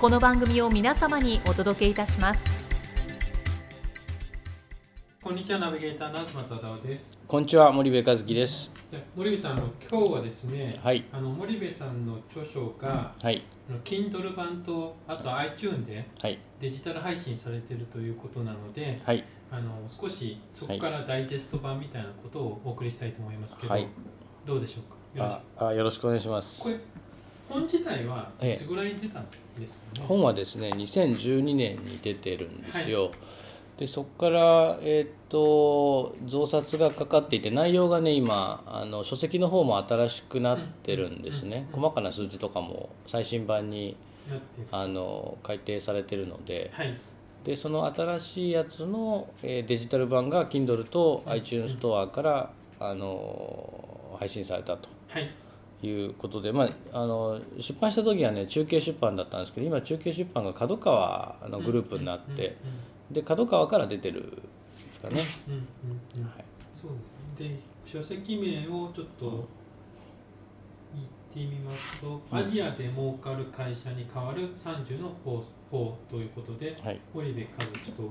[0.00, 2.40] この番組を皆様にお届けいたします。
[5.20, 7.18] こんにちはナビゲーターの東忠夫です。
[7.26, 8.70] こんにちは森部和樹です。
[9.16, 11.04] 森部さんあの今日はですね、はい。
[11.10, 13.44] あの森部さんの著書が、はい。
[13.68, 16.38] あの Kindle 版とあと iTune ではい。
[16.60, 19.24] デジタル配信されているということなのではい。
[19.50, 23.88] あの少しそこからダイジェスト版みたいなことをお送りしたいと思いますけど、はい。
[24.46, 24.80] どうでしょ
[25.16, 25.24] うか？
[25.24, 26.62] よろしああよろしくお願いします。
[26.62, 26.68] こ。
[26.68, 26.76] れ
[27.48, 28.50] 本自体はいえ。
[28.52, 29.26] えつぐらいに出たん
[29.58, 33.10] ですかね、本はですね2012年に出てるんですよ。
[33.76, 41.68] でそこからえーっと増刷がかかっていて内容がね今あの書籍の方も新しくなってるんですね。
[41.72, 41.80] うん。
[41.80, 43.96] 細かな数字とかも最新版に
[44.70, 46.70] あの改訂されてるので。
[46.74, 46.98] はい。
[47.44, 54.88] でその新しいやつの、えーデジタル版が Kindle とうん iTunes ストアから、あの配信されたと。
[55.08, 55.30] はい
[55.82, 62.56] いうことで、まあ、あの出版した時はね中継出版だったんですけど今中継出版が角川のグループになって、
[63.10, 64.40] で角川から出てるんで
[64.90, 65.22] すかね。
[65.46, 65.66] うんうんうん
[66.16, 66.22] うん。
[66.22, 66.44] うんはい。
[66.80, 66.90] そう
[67.38, 67.56] ですね。
[67.56, 69.48] で、書籍名をちょっと
[70.94, 72.38] 言ってみますと、うん。
[72.38, 77.00] アジアで儲かる会社に代わる30の方法ということで、はい。
[77.14, 78.02] 堀部和樹と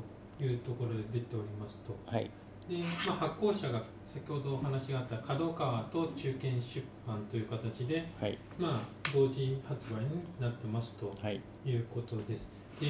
[0.41, 1.96] いうところで出ておりますと。
[2.06, 2.30] はい
[2.69, 8.38] で、まあ、発行者が先ほどお話があった角川と中堅出版という形で、はい。
[8.57, 8.79] まあ、
[9.13, 11.41] 同時発売になってますとはい。
[11.66, 12.50] いうことです。
[12.79, 12.88] で、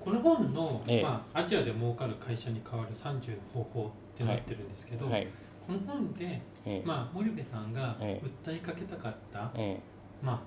[0.00, 1.02] この本の、ええ。
[1.02, 5.26] まあ、アジアで儲かる会社に代わる30の方法ってなってるんですけど、はい。
[5.66, 6.82] この本で、ええ。
[6.84, 9.80] まあ、森部さんがえ訴えかけたかった、え
[10.22, 10.40] まあ、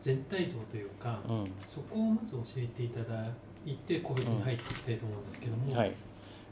[0.00, 1.52] 全体像というか、えうん。
[1.66, 3.26] そこをまず教えていただ
[3.64, 5.92] いて個別に入っていきたいと思うんですけども、はい、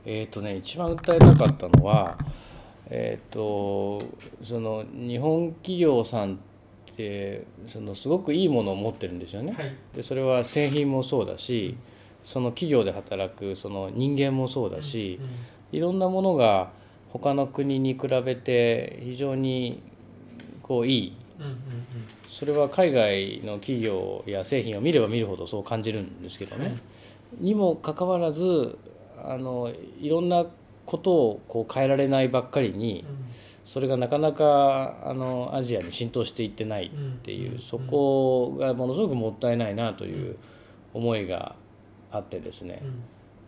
[0.05, 2.19] えっ、とね一番訴えたかったのは
[2.87, 4.03] えっ、と
[4.45, 6.39] その日本企業さんっ
[6.97, 9.53] てそのすごくいいものを持ってるんですよね。
[9.53, 9.75] はい。
[9.97, 11.77] でそれは製品もそうだし
[12.25, 16.71] その企業で働くその人間もそうだしうんいろんなものが
[17.13, 19.83] 他の国に比べて非常に
[20.63, 21.17] こういい。
[21.39, 21.57] うんうん。
[22.29, 26.67] それは海外の企業や製品を見れば見るほどそう感じるんですけどね。
[26.67, 26.77] はい。
[27.41, 28.79] にもかかわらず
[29.25, 30.47] あのいろんな
[30.87, 33.05] ことをこう変えられないばっかりに
[33.65, 36.91] それがなかなかあのアジアに浸透していってないっ
[37.23, 37.59] ていう、うん。
[37.61, 40.37] そこがものすごくもったいないなという
[40.93, 41.55] 思いが
[42.11, 42.81] あってですね。
[42.83, 42.89] うん。
[42.89, 42.95] うん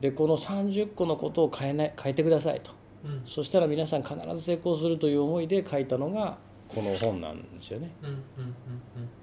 [0.01, 2.73] でこの30個のことを変えない変えてくださいと。
[3.05, 3.23] うん。
[3.25, 6.37] そしたら皆さん必ず成功するという思いで書いたのが
[6.69, 7.91] この本なんですよね。
[8.03, 8.09] うん。
[8.09, 8.17] うん。
[8.17, 8.25] うん。
[8.37, 8.55] うん。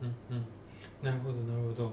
[0.01, 0.37] うん。
[0.37, 0.45] うん
[1.03, 1.91] なるほどなるほど、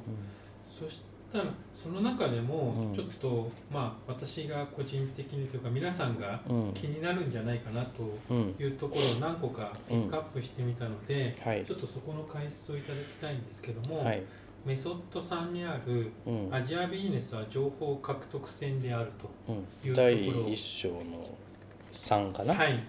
[0.68, 1.00] そし
[1.32, 1.44] たら
[1.74, 2.94] その中でもうん。
[2.94, 6.72] ちょっと、まあ私が個人的にというか皆さんがうん。
[6.74, 8.54] 気になるんじゃないかなとうん。
[8.58, 11.64] いうところを何個かピックアップしてみたので、はい。
[11.64, 14.22] ちょっとそこの解説をいただきたいんですけども、はい。
[14.64, 16.54] メソッド3にあるうん。
[16.54, 19.30] アジアビジネスは情報獲得戦であると。
[19.48, 19.54] うん。
[19.56, 21.28] いうところ第一章の
[21.92, 22.80] 3かな、はい、うん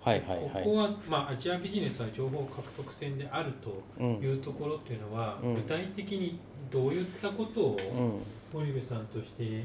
[0.00, 0.64] はいはいはい。
[0.64, 4.14] ここは、まあ、アジアビジネスは情報獲得戦であるとうん。
[4.14, 5.54] いうところっていうのは、うん。
[5.54, 6.38] 具体的に
[6.70, 8.22] どういったことをうん。
[8.60, 9.64] 森部さんとして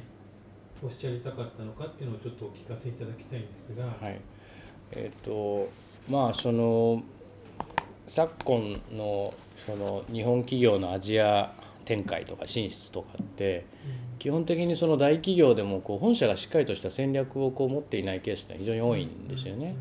[0.83, 4.19] おっしゃりたかったのかっていうのをちょっとお聞かせいただきたいんですが、はい。
[4.91, 5.69] えっ、と
[6.09, 7.01] まあその
[8.05, 9.33] 昨今の
[9.65, 11.51] その日本企業のアジア
[11.85, 13.65] 展開とか進出とかって
[14.19, 19.75] 基本的にその大企業でもこう本社がしっかりとした戦略をこう持っていないケースって非常に多いんですよね。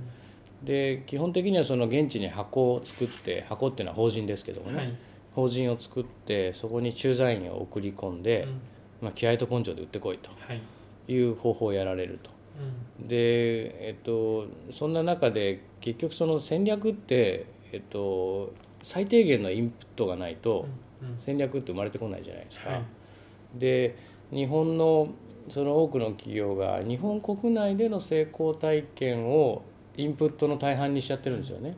[0.64, 4.96] で基本的にはその現地に箱を作って箱っていうのは法人ですけどもね、うんはい。
[5.34, 8.60] 法人を作ってそこに駐在員を送り込んで、うん。
[9.02, 10.62] まあ、気合と根性で売ってこいとはい。
[11.12, 12.30] いう方法をやられると。
[13.00, 20.66] で、えっと、そんな中で結局その戦略って、えっと、最低限のインプットがないと
[21.16, 22.70] 戦略って生まれてこないじゃないですか。
[22.70, 22.82] はい。
[23.56, 23.96] で
[24.30, 25.08] 日本の
[25.48, 29.62] その多くの企業が日本国内での成功体験を
[29.96, 31.76] インプットの大半にしちゃってるんですよね。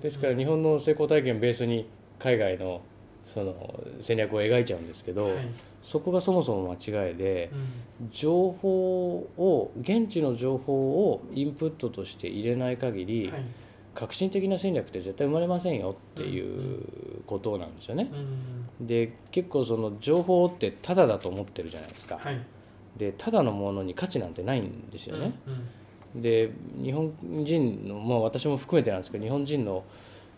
[0.00, 1.88] ですから日本の成功体験ベースに
[2.18, 2.80] 海外の
[3.26, 5.34] その戦略を描いちゃうんですけど、はい
[5.80, 7.50] そこがそもそも間違いで
[8.00, 13.42] うん情報を現地の情報をインプットとして入れない限り、はい
[13.94, 16.84] 革新的な戦略って絶対生まれませんよっていう
[17.26, 18.08] ことなんですよね。
[18.80, 22.18] うんで結構その情報ってタダだと思ってるじゃないですか。
[22.22, 22.40] はい
[22.96, 25.32] でタダのものに価値なんてないんですよね。
[25.46, 25.68] うん
[26.14, 26.50] で
[26.82, 29.84] 日本人のまあ私も含めてなんですけど日本人の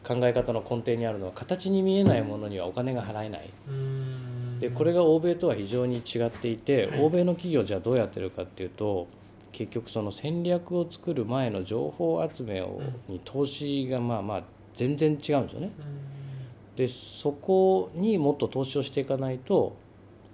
[0.02, 3.50] 考え方の根底にあるのは形に見えないものにはお金が払えない。
[3.68, 4.58] うん。
[4.58, 7.00] でこれが欧米とは非常に違っていて、はい。
[7.00, 9.08] 欧米の企業じゃあどうやってるかっていうと
[9.52, 14.42] 結局その戦略を作る前の情報集めを、に投資がまあまあ
[14.74, 15.70] 全然違うんですよね。
[15.78, 16.76] うん。
[16.76, 19.76] でそこにもっと投資をしていかないと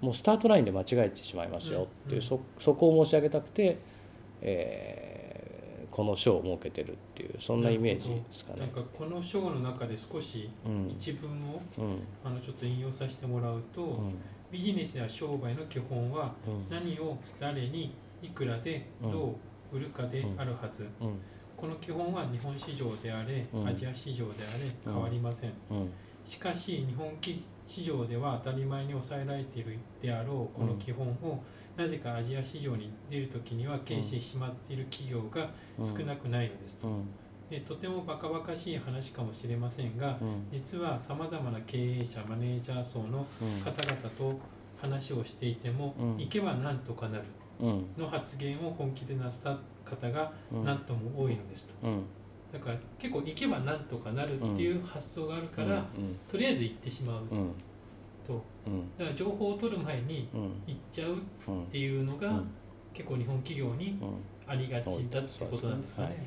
[0.01, 2.23] もうスタートラインで間違えてしまいますよっていう、うん。
[2.23, 3.79] そそこを申し上げたくて、
[4.43, 5.16] えー
[5.97, 8.61] この賞を設けてるっていうそんなイメージですかね。
[8.61, 10.89] なんかこの章の中で少しうん。
[10.91, 12.03] 一文をうん。
[12.23, 14.15] あのちょっと引用させてもらうと、うん。
[14.53, 16.67] ビジネスや商売の基本はうん。
[16.69, 19.39] 何を誰にいくらでど
[19.73, 21.19] う売るかであるはず、うん。
[21.57, 23.67] この基本は日本市場であれ、うん。
[23.67, 25.91] アジア市場であれ変わりません、うん。
[26.27, 27.11] しかし日本
[27.67, 31.43] 市場では当たり前に抑えられているであろうこの基本を、
[31.77, 37.05] なぜかアジア市場に出るときには軽視してしまっている企業が少なくないのですと、うん。
[37.51, 40.47] でとてもバカバカしい話かもしれませんがうん。
[40.51, 43.61] 実はさまざまな経営者マネージャー層のうん。
[43.61, 44.39] 方々と
[44.81, 46.17] 話をしていても、うん。
[46.19, 47.25] 行けばなんとかなる
[47.61, 47.87] うん。
[47.99, 50.65] の発言を本気でなさった方がうん。
[50.65, 51.75] なんとも多いのですと。
[51.87, 52.05] うん。
[52.53, 55.85] だから結構行けばなんとかなるっていう発想があるから、
[56.29, 57.25] とりあえず行ってしまう
[58.27, 58.97] とうん。
[58.99, 60.41] だから情報を取る前にうん。
[60.67, 61.15] 行っちゃうっ
[61.49, 62.51] うんていうのが、うん。
[62.93, 64.09] 結構日本企業にうん。
[64.49, 66.27] ありがちだってことなんですかね。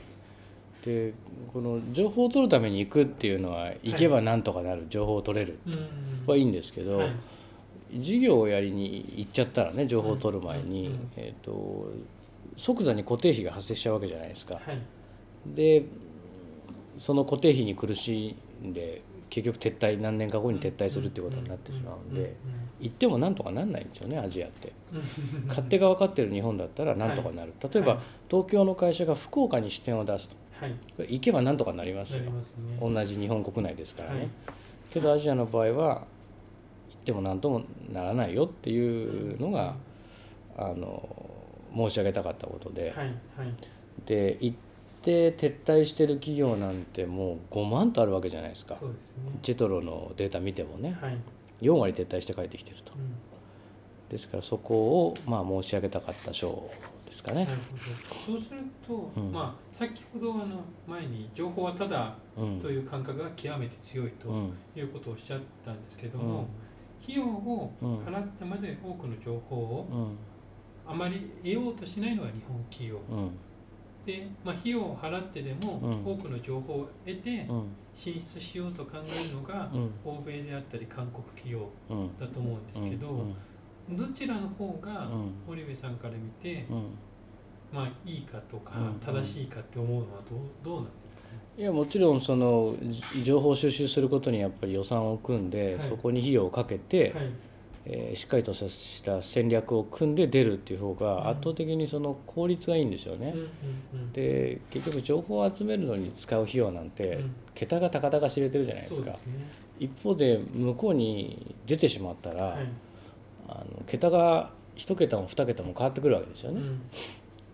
[0.84, 1.14] で
[1.52, 7.16] この情報を取るために行くっていうのは行けばなんとかなる、情報を取れるうんはいいんですけど、はい。
[7.94, 11.92] 事業をやりに行っちゃったらね情報を取る前に、うんうんえー、と
[12.56, 14.56] 即座に固定費が発生しちゃうわけじゃないですか。
[14.56, 14.80] はい。
[15.56, 15.86] で
[16.98, 22.36] その固定費に苦しんで結局撤退何年か後に撤退するっていうことになってしまうんで
[22.80, 24.72] 行ってもなんとかなんないんですよねアジアって。
[25.48, 28.04] 勝手が分かってる日本だったらなんとかなる、例えば、はい。
[28.30, 30.36] 東京の会社が福岡に支店を出すと。
[31.04, 32.24] 行けばなんとかなりますよ。
[32.82, 34.30] 同じ日本国内ですからね、はい。
[34.90, 36.04] けどアジアの場合は行
[36.96, 39.76] っても何ともならないよっていうのが、
[40.58, 41.08] あの
[41.74, 42.94] 申し上げたかったことで、
[44.06, 44.58] で行っ
[45.02, 48.76] て撤退してる企業なんてもう5万とあるわけじゃないですか。
[48.76, 49.32] そうですね。
[49.42, 50.98] ジェトロのデータ見てもね。
[51.02, 51.18] はい。
[51.62, 52.94] 4割撤退して帰ってきてると。
[52.94, 53.12] うん。
[54.10, 54.76] ですからそこ
[55.08, 56.70] をまあ申し上げたかった章
[57.06, 57.46] ですかね。
[57.46, 57.52] な。
[57.52, 57.78] るほ
[58.10, 58.16] ど。
[58.16, 59.32] そうすると、うん。
[59.32, 62.60] まあ先ほどあの前に情報はただうん。
[62.60, 64.54] という感覚が極めて強いとうん。
[64.76, 66.26] いうことをおっしゃったんですけどうん。
[66.28, 66.48] も、
[67.04, 70.18] 費用をうん払ってまで多くの情報をうん。
[70.92, 73.00] あまり得ようとしないのが日本企業。
[73.12, 73.32] うん
[74.12, 76.14] で、まあ、費用を払ってでもうん。
[76.14, 77.64] 多くの情報を得てうん。
[77.94, 79.92] 進出しようと考えるのがうん。
[80.04, 82.20] 欧米であったり韓国企業うん。
[82.20, 83.26] だと思うんですけど、
[83.90, 83.98] うん。
[83.98, 85.32] どちらの方がうん。
[85.48, 86.84] 堀部さんから見て、うん。
[87.72, 89.00] まあいいかとかうん。
[89.00, 91.22] 正しいかって思うのはどうどうなんですか？
[91.58, 91.62] ね。
[91.62, 92.74] いやもちろんその
[93.14, 95.88] じ情報収集することにやっぱり予算を組んで、はい。
[95.88, 97.30] そこに費用をかけて、はい
[97.86, 103.34] えーしっかりとした戦略を組んで出るっていう方うんが圧倒的にその効率がいいんですよね。
[104.14, 109.34] で結局情報を集めるのに使う費用なんて、うん桁が高々知れてるじゃないですかすね。
[109.80, 112.68] 一方で向こうに出てしまったら、はい。
[113.50, 116.62] あの桁が一桁も二桁も変わってくるわけですよね。
[116.62, 116.82] うん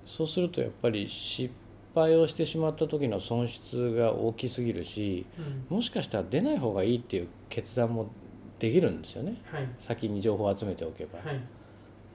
[0.05, 1.51] そうするとやっぱり失
[1.95, 5.25] 敗をしてしまった時の損失が大きすぎるし
[5.69, 8.11] うんもしかしたら出ない方がいいっていう決断も
[8.59, 9.41] できるんですよね。
[9.45, 9.67] はい。
[9.79, 11.19] 先に情報を集めておけば。
[11.19, 11.41] はい。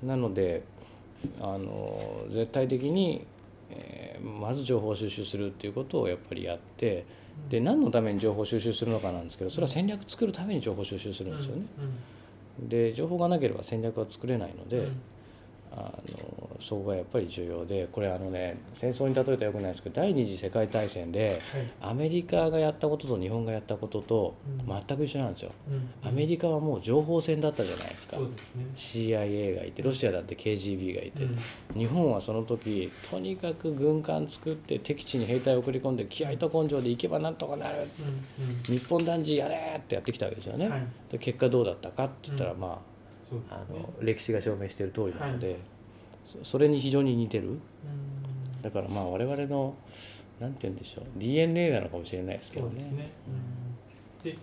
[0.03, 0.63] なので
[1.41, 3.27] あの絶対的に、
[3.71, 7.07] えーまず情報を収集するっていうことをやっぱりやって
[7.49, 11.63] で何のために情報を収集するのかなんですけどそれは戦略作るために情報を収集するんですよね。
[12.59, 14.89] で情報がなければ戦略は作れないので、
[15.73, 21.91] あのそこがやっぱり重要でこれあのね戦争に例えたらよくないですけど第二次世界大戦ではい。
[21.91, 24.35] アメリカがやったことと日本がやったことと
[24.69, 24.83] うん。
[24.87, 25.53] 全く一緒なんですよ。
[25.69, 26.09] うん。
[26.09, 28.19] アメリカはもう情報戦だったじゃないですか。
[28.77, 31.39] CIA がいてロシアだって KGB がいて、うん。
[31.79, 37.87] 日本はその時とにかく軍艦作って敵地に兵隊を送り込んで気合と根性で行けばなんとかなる。
[38.69, 38.75] うん。
[38.75, 40.67] 日本男児やれってやってきたわけですよね。
[40.67, 40.87] うんはい。
[41.11, 42.61] で結果どうだったかって言ったら、うん。
[42.61, 43.00] まあ
[43.37, 43.43] ね。
[43.51, 45.59] あの歴史が証明している通りなので、
[46.25, 47.49] そそれに非常に似てる。
[47.49, 47.59] うん。
[48.63, 49.75] だからまあ我々の
[50.39, 53.11] なんて言うんでしょう DNA なのかもしれないですけどね。
[54.23, 54.37] で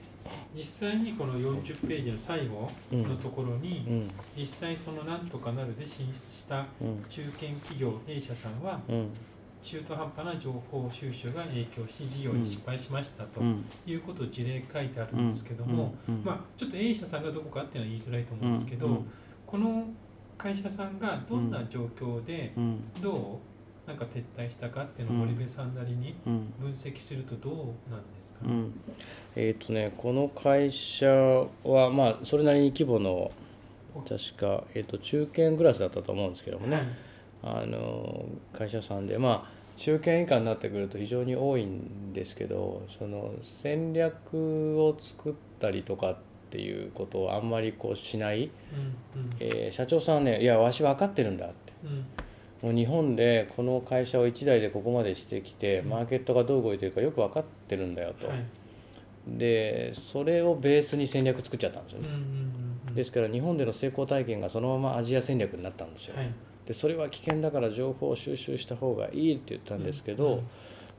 [0.54, 4.12] 実際にこの40ページの最後のところに、うん。
[4.36, 7.04] 実際そのなんとかなるで進出したうん。
[7.10, 9.10] 中堅企業 A 社さんはうん
[9.64, 13.66] 中途半端な情報収集が影響し事業に失敗しましたとうん。
[13.86, 19.12] いうことを事例書いてあるんですけども、まあ、ちょっと A 社さんがどこかっていうのは言いづらいと思うんですけど、うん。
[19.46, 19.86] この
[20.38, 22.80] 会社さんがどんな状況でうん。
[23.02, 23.40] ど
[23.86, 26.54] うなんか撤退したかっていうのをうん森部さんなりにうん。
[26.60, 28.74] 分析するとどうなんですか、うん。
[29.36, 33.32] えっ、とねこの会社はまあそれなりに規模の
[34.08, 36.86] 確か、えー、と中堅クラスだったと思うんですけどもね、はい
[37.56, 38.26] あの
[38.58, 46.18] 会社さんでまあ中堅以下になってくると非常に多いんですけどその戦略を作ったりとかっ
[46.50, 48.50] ていうことをあんまりこうしない、
[49.16, 49.30] うんうん。
[49.40, 51.74] えー社長さんはね「いやわし分かってるんだ」って。
[51.84, 52.06] うん。
[52.60, 55.90] もう日本でこの会社を一台でここまでしてきてうん。
[55.90, 58.44] マーケットがどう動いてるかよく分かってるんだよと、はい。
[59.28, 62.96] でそれをベースに戦略作っちゃったんですよね、うんうんうんうん。
[62.96, 66.32] ですから日本での成功体験がそのままアジア戦略になったんですよ、はい
[66.68, 70.48] でそれは危険だから情報を収集した方がいいって言ったんですけど、うん。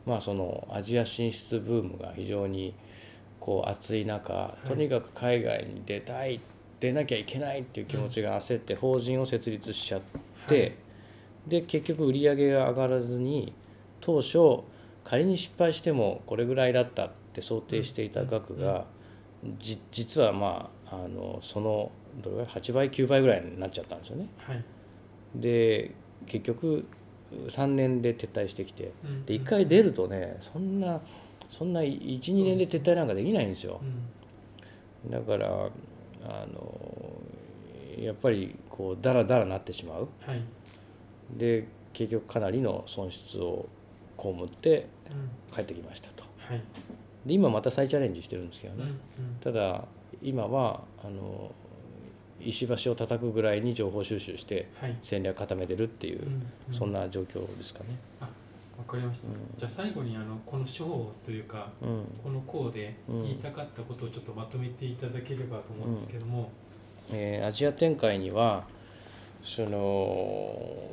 [0.07, 2.75] まあそのアジア進出ブームが非常に
[3.39, 4.67] こう熱い中い。
[4.67, 6.41] とにかく海外に出たい
[6.81, 10.01] 出なきゃいけないっていう気持ちが焦って法人を設立しちゃっ
[10.49, 10.73] て、はい。
[11.49, 13.53] で結局売り上げが上がらずに
[14.01, 14.65] 当初
[15.05, 18.87] 仮に失敗してもこれぐらいだったって想定していた額が、
[19.59, 24.29] じ実はまああのそのどれぐらい？8倍9倍ぐらいになっちゃったんですよね。
[24.39, 24.65] はい
[25.35, 25.93] で
[26.27, 26.85] 結局
[27.31, 29.27] 3年で撤退してきてうん。
[29.27, 31.01] で1回出るとねそんな
[31.51, 33.81] そんな12年で撤退なんかできないんですよ。
[35.05, 35.11] うん。
[35.11, 35.69] だから
[36.25, 37.23] あの
[37.99, 40.09] やっぱりこうダラダラなってしまう。
[40.21, 40.43] はい。
[41.37, 43.69] で結局かなりの損失を
[44.19, 45.55] 被ってうん。
[45.55, 46.25] 帰ってきましたと。
[46.39, 46.63] はい。
[47.27, 48.97] で今また再チャレンジしてるんですけどね、うんうん。
[49.41, 49.85] ただ
[50.23, 51.53] 今はあの
[52.41, 54.97] 石橋を叩くぐらいに情報収集してはい。
[55.03, 56.75] 戦略固めてるっていう、うんうん。
[56.75, 57.87] そんな状況ですかね。
[58.21, 59.35] わかりました、うん。
[59.57, 62.05] じゃあ最後にあのこの章というかうん。
[62.23, 66.51] この項で言いたかったことをちょっとまとめていただければと思うんですけども、
[67.13, 68.65] えーアジア展開には
[69.43, 70.91] その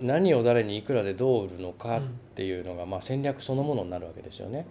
[0.00, 2.02] 何を誰にいくらでどう売るのかっ
[2.34, 4.66] ていうのが、まあ、戦略そのものになるわけですよね。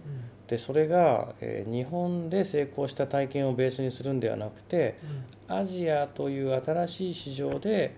[0.46, 7.94] でそれが、えー日本で成功した体験をベースにするんではなくてうんアジアという新しい市場で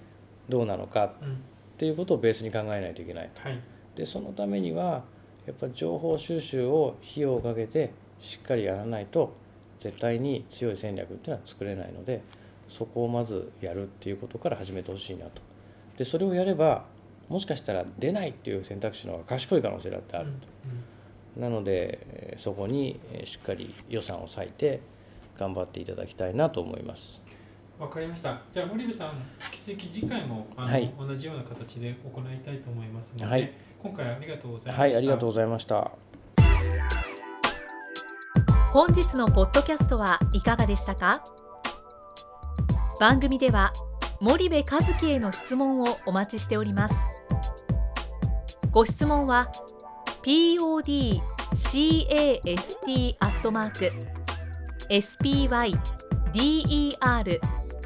[0.48, 1.34] どうなのかうんうん
[1.76, 3.60] っていうことをベースに考えないといけないはい。
[3.94, 5.04] でそのためには
[5.46, 9.34] やっぱ情報収集を費用をかけてしっかりやらないと
[9.76, 12.22] 絶対に強い戦略っていうのは作れないので
[12.66, 15.42] そこをまずやるっていうことから始めてほしいなと。
[15.98, 16.84] でそれをやれば
[17.28, 20.32] もしかしたら出ないっていう選択肢の方が賢い可能性だってある
[21.36, 24.80] と、なのでえーそこにえーしっかり予算を割いて
[25.36, 27.22] 頑張っていただきたいなと思います
[27.78, 28.40] わかりました。
[28.52, 29.10] じゃあ森部さん
[29.52, 30.94] 引き続き次回もあの、はい。
[30.98, 33.52] 同じような形で行いたいと思いますので、はい。
[33.82, 34.82] 今回はありがとうございました。
[34.82, 35.90] はいありがとうございました。
[38.72, 41.22] 本日のポッドキャストはいかがでしたか？
[42.98, 43.74] 番組では
[44.20, 46.94] 森部和樹への質問をお待ちしております。
[48.70, 49.50] ご質問は
[50.22, 51.20] podcast
[53.20, 53.90] アットマーク